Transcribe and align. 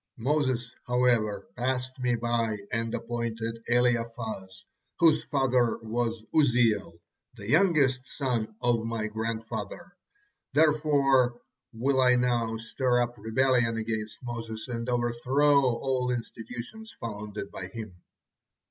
Moses, 0.17 0.73
however, 0.87 1.45
passed 1.55 1.99
me 1.99 2.15
by 2.15 2.57
and 2.71 2.91
appointed 2.91 3.63
Elizaphan, 3.69 4.49
whose 4.97 5.23
father 5.25 5.77
was 5.77 6.25
Uzziel, 6.33 6.99
the 7.35 7.47
youngest 7.47 8.07
son 8.07 8.55
of 8.61 8.83
my 8.83 9.05
grandfather. 9.05 9.95
Therefore 10.53 11.39
will 11.71 12.01
I 12.01 12.15
now 12.15 12.57
stir 12.57 12.99
up 12.99 13.15
rebellion 13.15 13.77
against 13.77 14.23
Moses, 14.23 14.67
and 14.67 14.89
overthrow 14.89 15.61
all 15.63 16.09
institutions 16.09 16.91
founded 16.99 17.51
by 17.51 17.67
him." 17.67 17.93